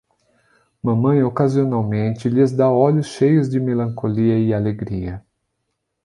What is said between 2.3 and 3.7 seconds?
dá olhos cheios de